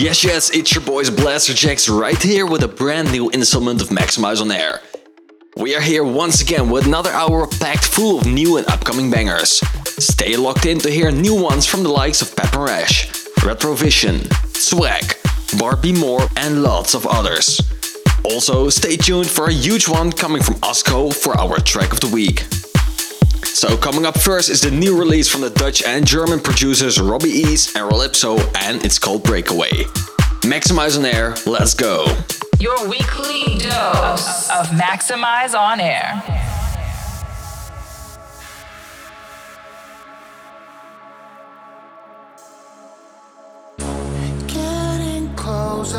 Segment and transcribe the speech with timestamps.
[0.00, 4.40] Yes, yes, it's your boys Blasterjaxx right here with a brand new installment of Maxximize
[4.40, 4.80] on Air.
[5.56, 9.58] We are here once again with another hour packed full of new and upcoming bangers.
[9.98, 13.08] Stay locked in to hear new ones from the likes of Pep and Rash,
[13.40, 15.16] Retrovision, Swag,
[15.58, 17.60] Bart B More, and lots of others.
[18.22, 22.14] Also, stay tuned for a huge one coming from ASCO for our track of the
[22.14, 22.44] week.
[23.44, 27.28] So coming up first is the new release from the Dutch and German producers Robby
[27.28, 29.84] East and Rolipso and it's called Breakaway.
[30.42, 32.06] Maxximize on air, let's go.
[32.60, 36.22] Your weekly dose of Maxximize on Air.
[44.46, 45.96] Getting closer,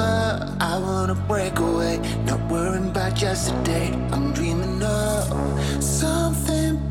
[0.59, 1.99] I wanna break away.
[2.25, 3.93] Not worrying about yesterday.
[4.11, 5.58] I'm dreaming of something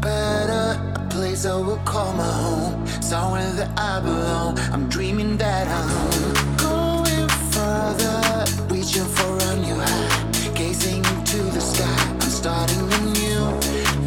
[0.00, 0.80] better.
[0.94, 2.86] A place I will call my home.
[3.02, 4.58] Somewhere that I belong.
[4.72, 8.44] I'm dreaming that I'm going further.
[8.74, 10.52] Reaching for a new high.
[10.54, 12.00] Gazing into the sky.
[12.22, 13.46] I'm starting anew.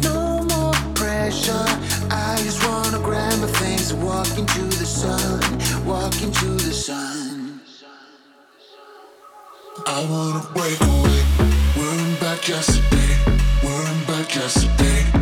[0.02, 1.66] No more pressure.
[2.10, 5.40] I just wanna grab my things walk into the sun.
[5.86, 7.60] Walk into the sun.
[9.86, 11.22] I wanna break away.
[11.76, 13.12] Worrying about yesterday.
[13.64, 15.21] Worrying about yesterday.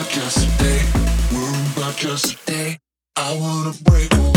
[0.00, 0.80] Worrying about yesterday.
[1.30, 2.78] Worrying about yesterday.
[3.16, 4.29] I wanna break away.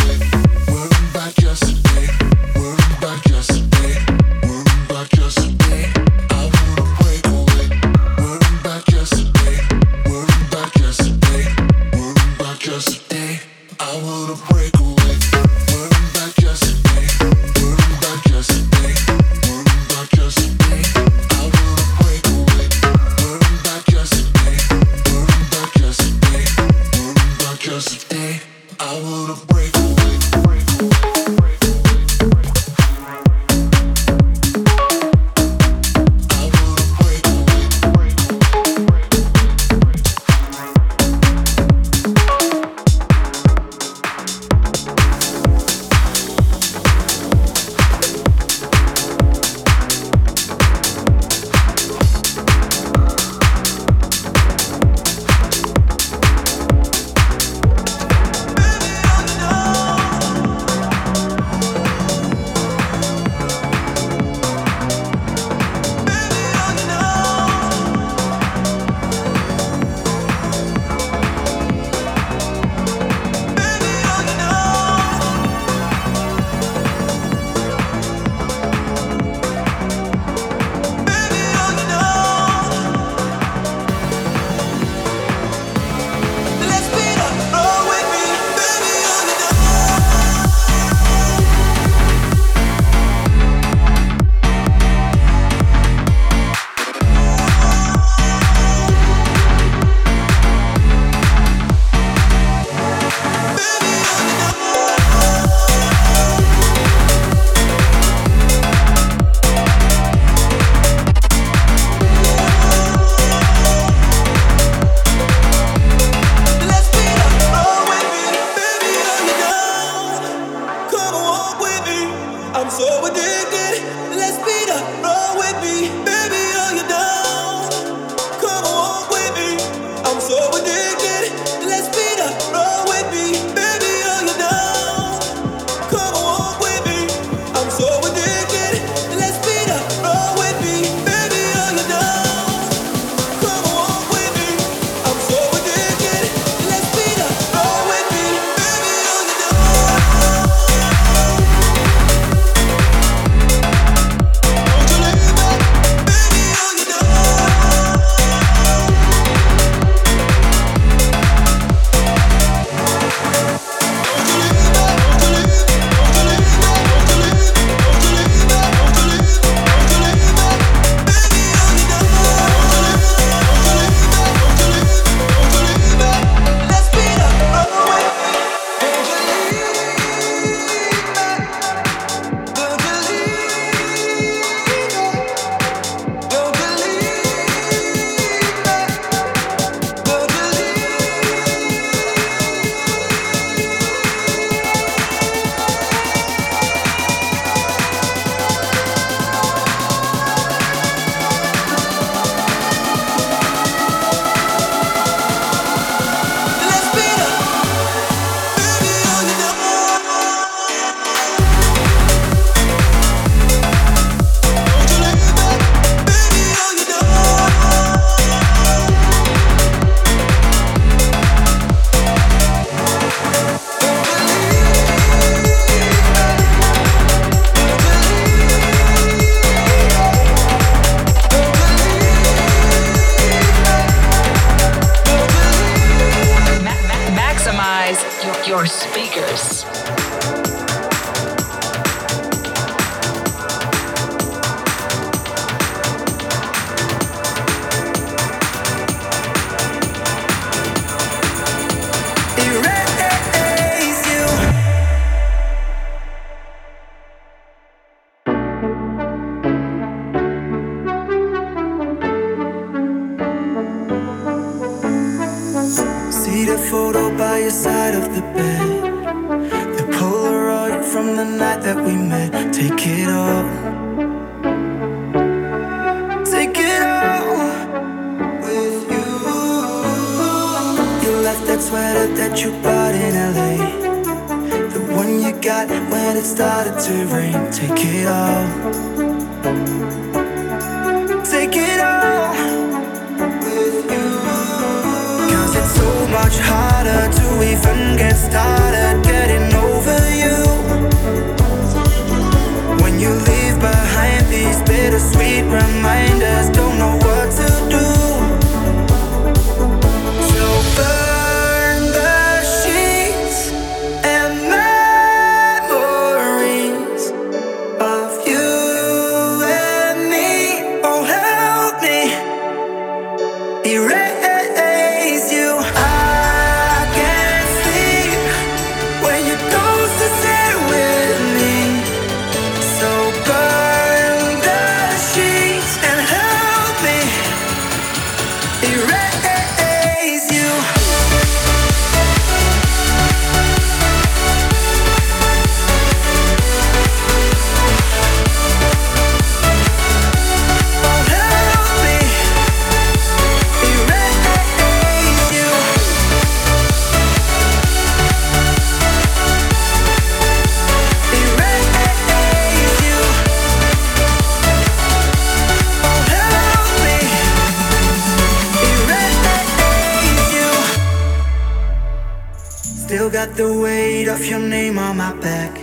[373.25, 375.57] got the weight of your name on my back.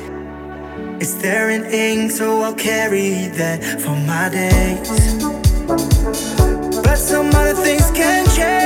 [0.99, 5.25] It's there in ink, so I'll carry that for my days.
[6.83, 8.60] But some other things can change.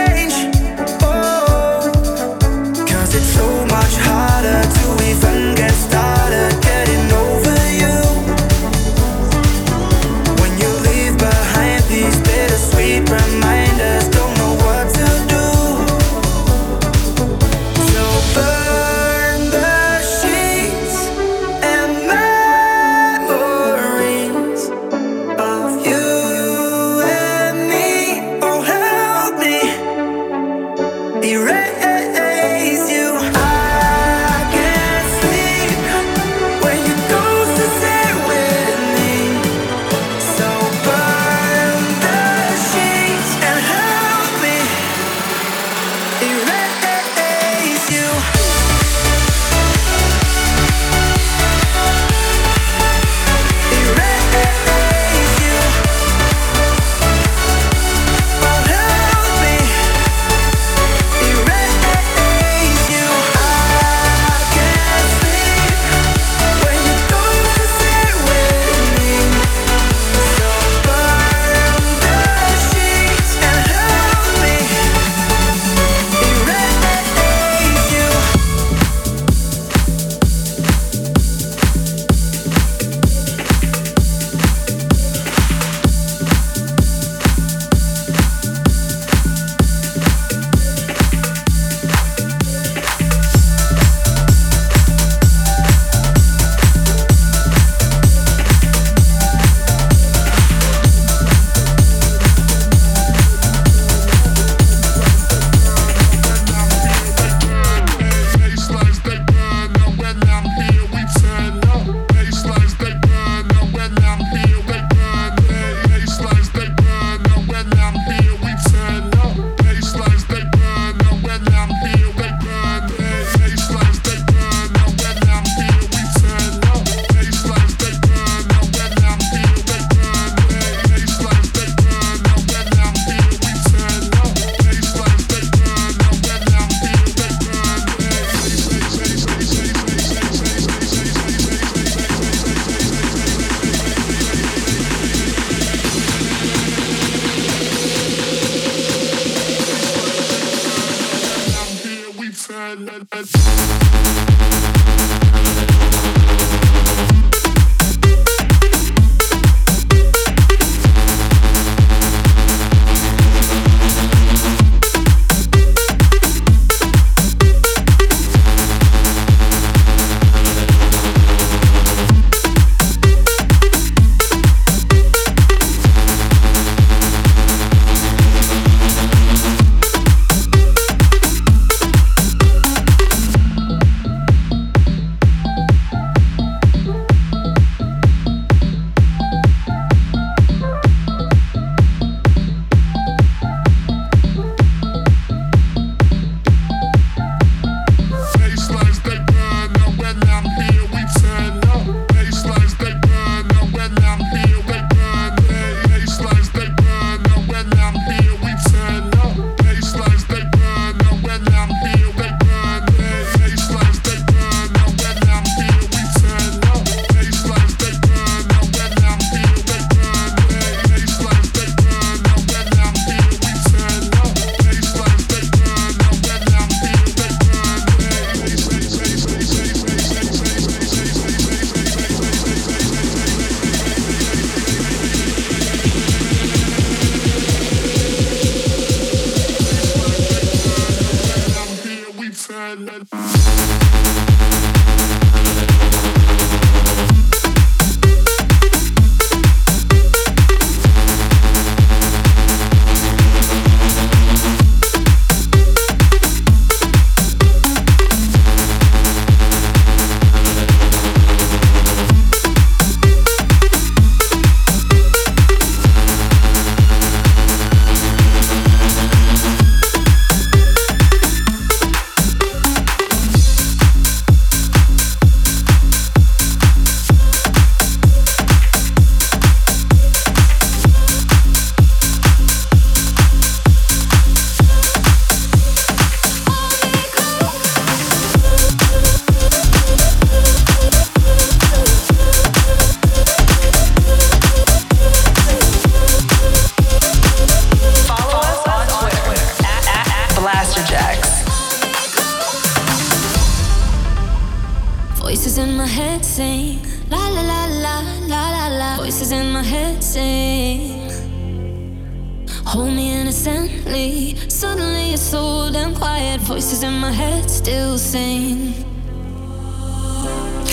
[316.45, 318.75] voices in my head still sing.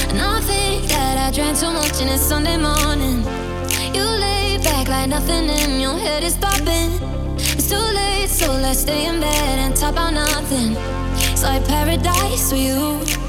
[0.09, 3.23] And I think that I drank too much in a Sunday morning.
[3.95, 6.91] You lay back like nothing and your head is popping.
[7.37, 10.75] It's too late, so let's stay in bed and talk about nothing.
[11.31, 13.20] It's like paradise with you.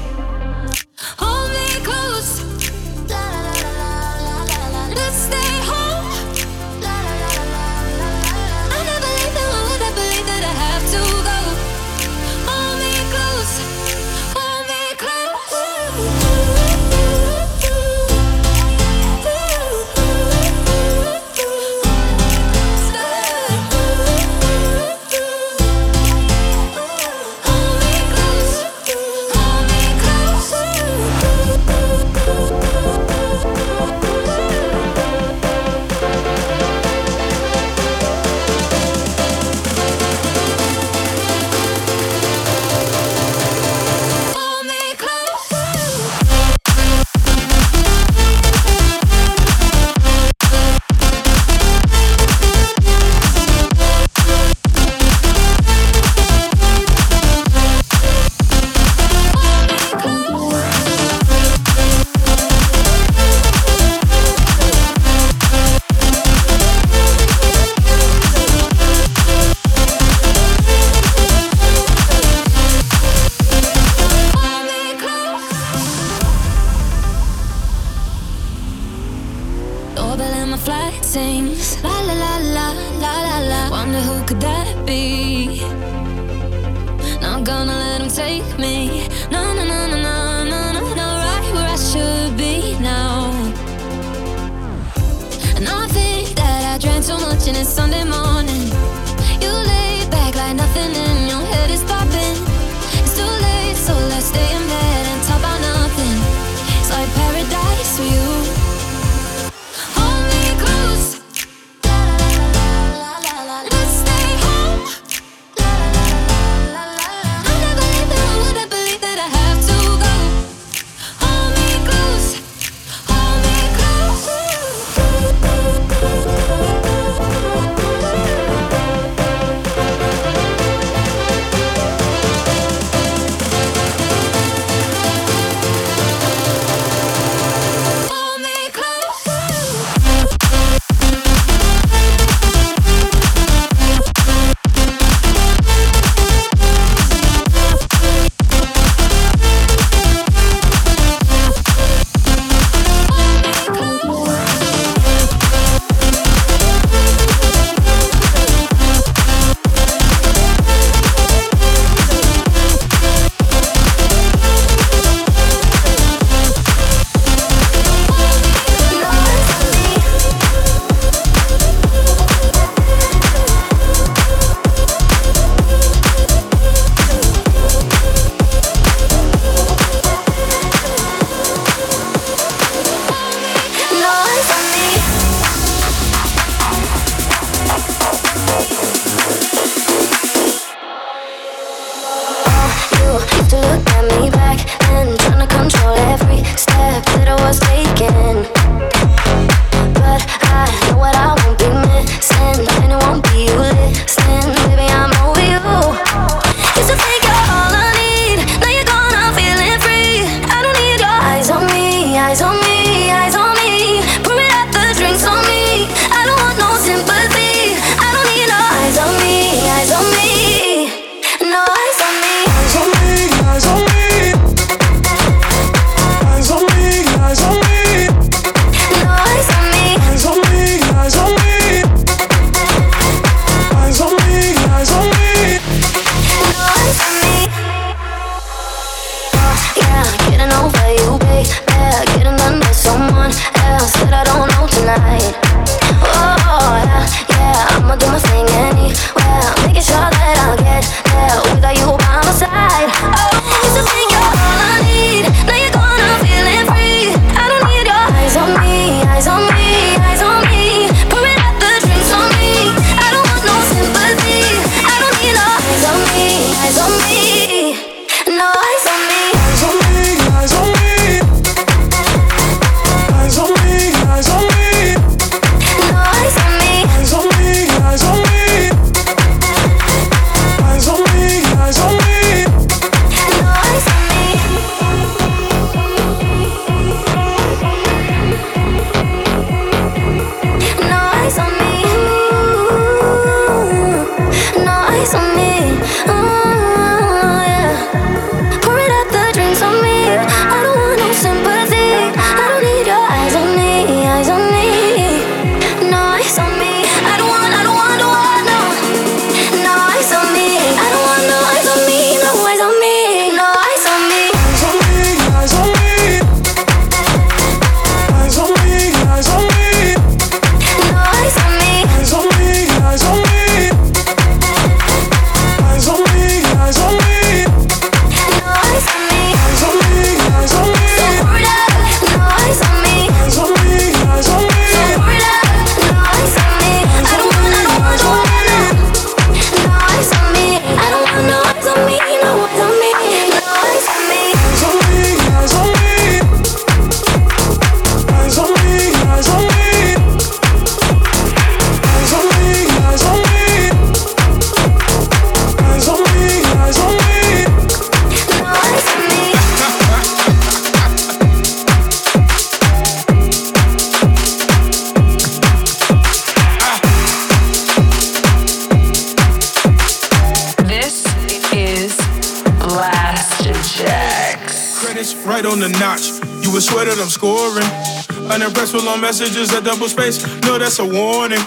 [379.23, 380.19] Messages at double space.
[380.43, 381.39] No, that's a warning.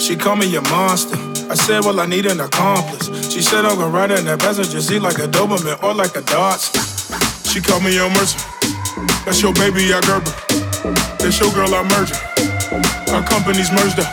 [0.00, 1.16] She called me a monster.
[1.50, 3.06] I said, well, I need an accomplice.
[3.30, 6.22] She said, I'm gonna ride in that passenger seat like a Doberman or like a
[6.22, 6.72] Dodge.
[7.50, 8.40] She called me a mercer.
[9.26, 10.32] That's your baby, I Gerber.
[11.20, 12.16] That's your girl, I merger.
[13.12, 14.08] Our companies merged up.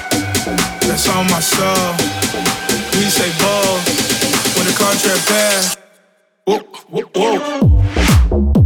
[0.83, 1.95] That's on my soul.
[2.99, 3.79] We say ball
[4.59, 5.79] when the contract passed.
[6.43, 6.59] Whoa,
[6.91, 8.60] whoa, whoa.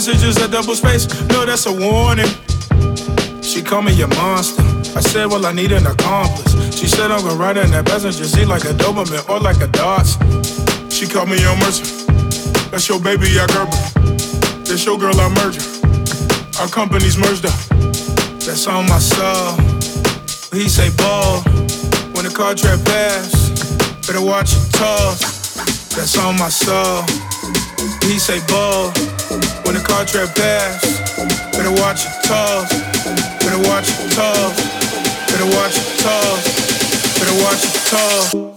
[0.00, 1.04] Messages at double space.
[1.28, 2.32] No, that's a warning.
[3.42, 4.62] She called me a monster.
[4.96, 6.52] I said, well, I need an accomplice.
[6.74, 9.66] She said, I'm gonna ride in that passenger seat like a Doberman or like a
[9.68, 10.16] Dodge.
[10.90, 11.84] She called me a mercer.
[12.70, 13.76] That's your baby, I Gerber.
[14.64, 15.60] That's your girl, I merger.
[16.60, 17.60] Our companies merged up.
[18.40, 19.60] That's on my soul.
[20.56, 21.42] He say ball
[22.16, 23.28] when the car contract pass.
[24.06, 25.20] Better watch your toss.
[25.94, 27.04] That's on my soul.
[28.08, 28.92] He say ball
[29.70, 30.82] when the contract pass.
[31.52, 32.68] Better watch your toes.
[33.38, 34.56] Better watch your toes.
[35.30, 36.42] Better watch your toes.
[37.18, 38.49] Better watch your toes.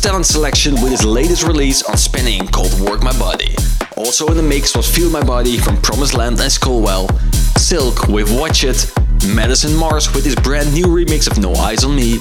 [0.00, 3.54] Talent selection with his latest release on Spinnin' called Work My Body.
[3.96, 7.06] Also in the mix was Feel My Body from Promised Land and Skullwell,
[7.58, 8.90] Silk with Watch It,
[9.34, 12.16] Madison Mars with his brand new remix of No Eyes on Me,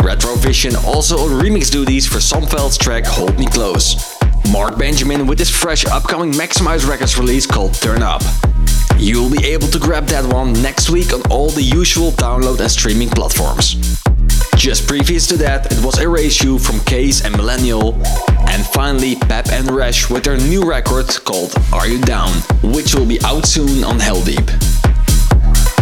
[0.00, 4.16] Retrovision also on remix duties for Somveld's track Hold Me Close.
[4.50, 8.22] Marc Benjamin with his fresh upcoming Maxximize Records release called Turn Up.
[8.96, 12.70] You'll be able to grab that one next week on all the usual download and
[12.70, 13.97] streaming platforms.
[14.58, 17.94] Just previous to that, it was Erase You from Case and Millennial,
[18.48, 23.06] and finally Pep and Rash with their new record called Are You Down, which will
[23.06, 24.50] be out soon on Heldeep.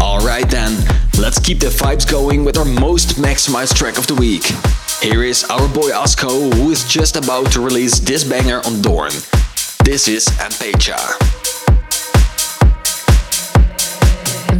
[0.01, 0.77] Alright then,
[1.19, 4.45] let's keep the vibes going with our most maximized track of the week.
[5.01, 9.13] Here is our boy ASCO, who is just about to release this banger on Doorn.
[9.85, 11.01] This is Ampecha.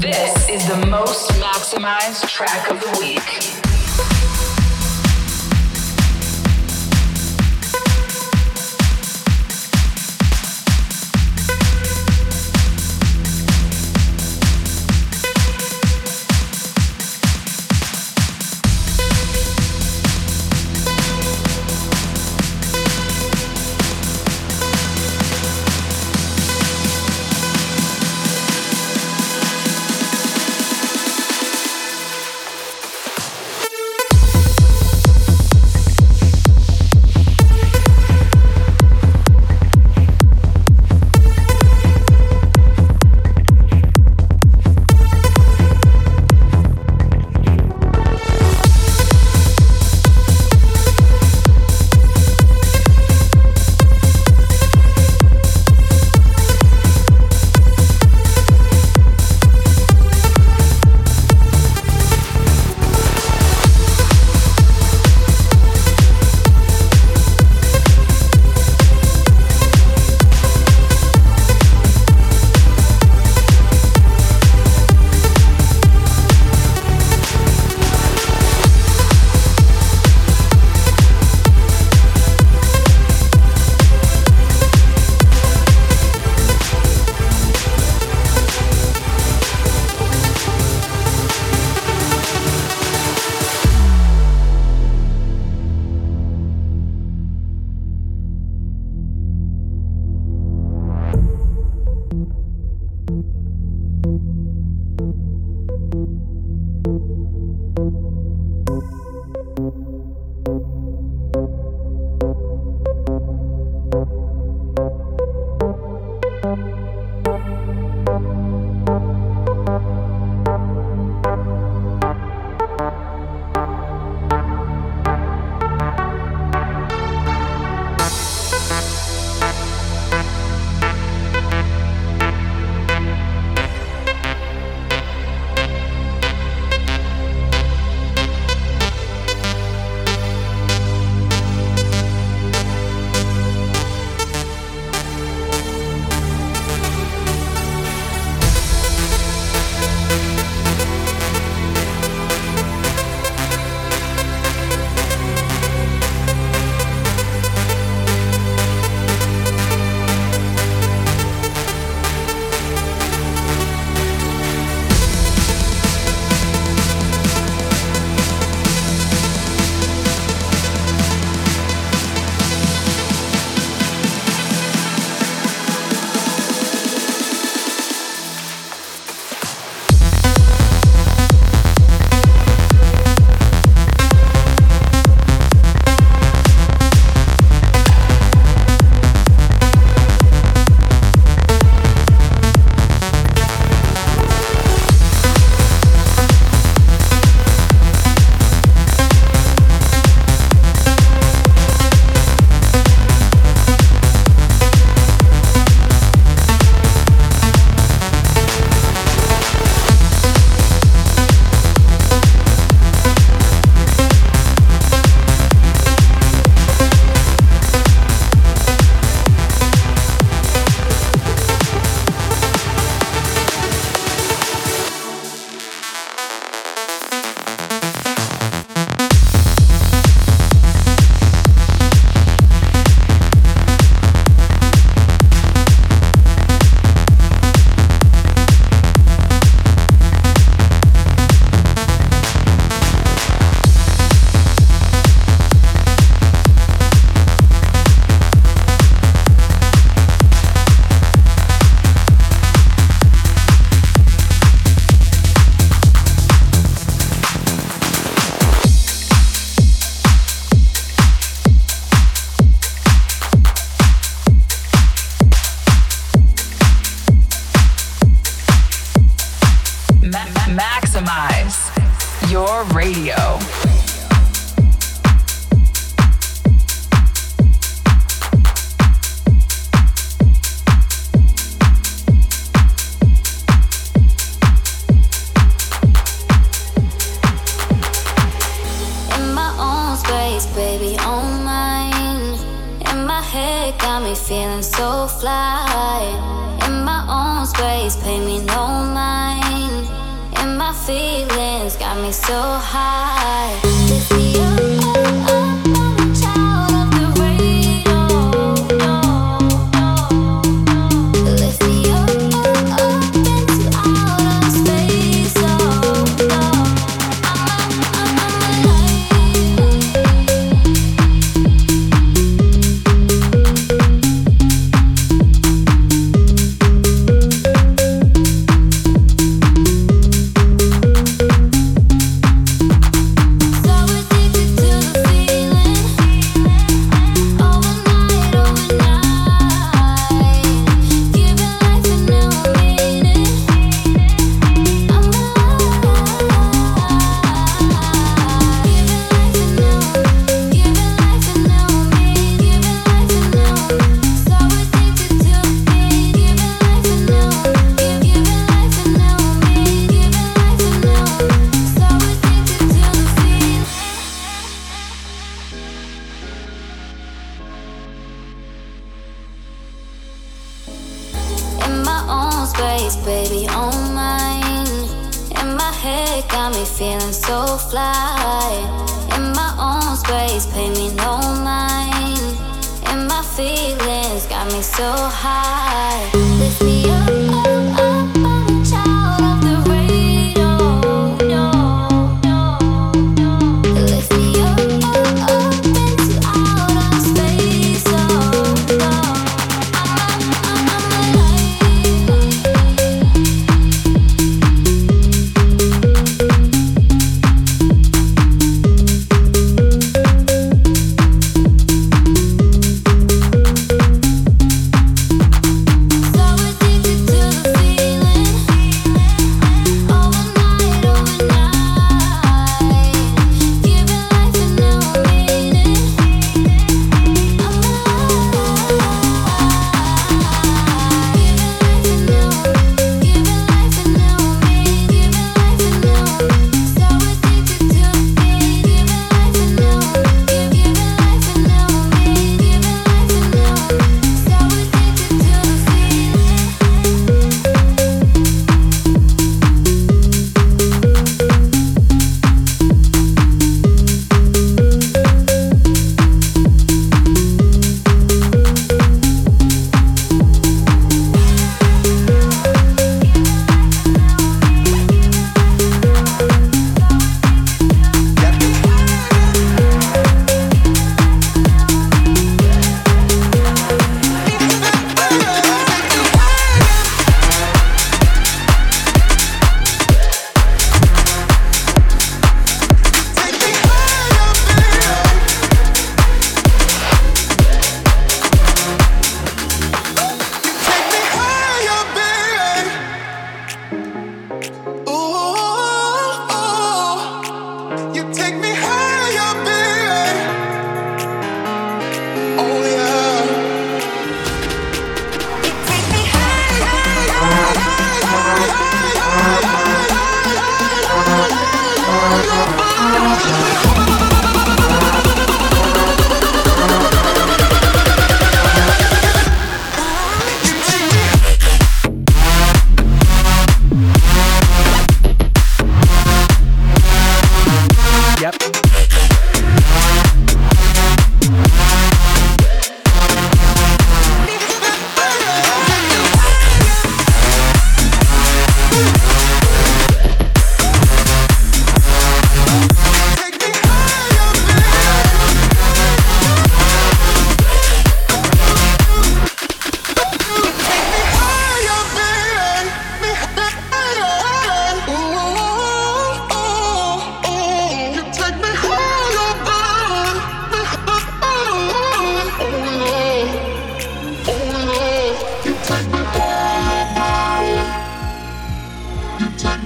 [0.01, 3.66] This is the most maximized track of the week.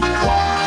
[0.01, 0.60] Wow.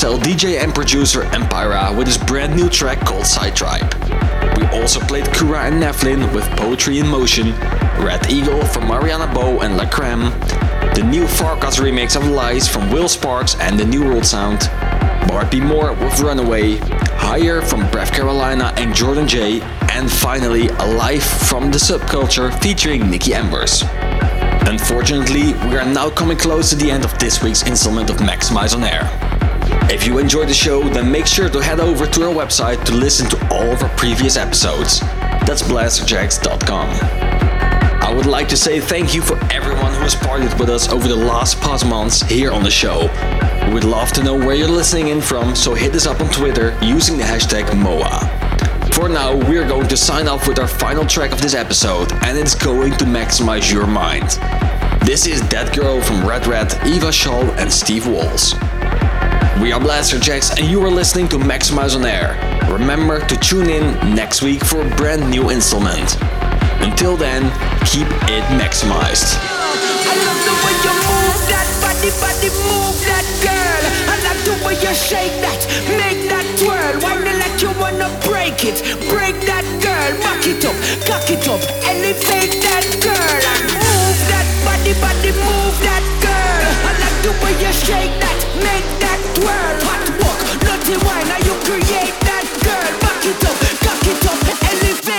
[0.00, 3.92] DJ and producer Empira with his brand new track called Side Tribe.
[4.56, 7.50] We also played Kura and Nevlin with Poetry in Motion,
[8.02, 10.30] Red Eagle from Mariana Bo and La Creme,
[10.94, 14.60] the new Farkas remix of Lies from Will Sparks and the New World Sound,
[15.28, 16.76] Bart B More with Runaway,
[17.18, 19.60] Higher from Breathe Carolina and Jordan J,
[19.92, 23.82] and finally Alive from the Subculture featuring Nikki Embers.
[24.66, 28.74] Unfortunately, we are now coming close to the end of this week's installment of Maxximize
[28.74, 29.39] on Air.
[29.92, 32.94] If you enjoyed the show, then make sure to head over to our website to
[32.94, 35.00] listen to all of our previous episodes.
[35.00, 36.90] That's blasterjaxx.com.
[38.00, 41.08] I would like to say thank you for everyone who has partied with us over
[41.08, 43.10] the last past months here on the show.
[43.66, 46.30] We would love to know where you're listening in from, so hit us up on
[46.30, 48.20] Twitter using the hashtag MOA.
[48.94, 52.38] For now, we're going to sign off with our final track of this episode, and
[52.38, 54.38] it's going to maximize your mind.
[55.04, 58.54] This is That Girl from Red Red, Eva Shaw, and Steve Walls.
[59.58, 62.38] We are Blasterjaxx, and you are listening to Maxximize on Air.
[62.70, 66.16] Remember to tune in next week for a brand new installment.
[66.80, 67.42] Until then,
[67.84, 69.36] keep it maximized.
[69.36, 73.82] I love the way you move that body, body move that girl.
[74.08, 75.60] I like the way you shake that,
[75.98, 77.00] make that twirl.
[77.60, 78.80] You wanna break it?
[79.12, 80.72] Break that girl, back it up,
[81.04, 83.44] cock it up, elevate that girl.
[83.76, 86.72] Move that body, body move that girl.
[86.88, 89.76] I like the way you shake that, make that twirl.
[89.88, 92.90] Hot walk, naughty wine, now you create that girl.
[93.00, 94.38] Back it up, cock it up,
[94.68, 95.09] elevate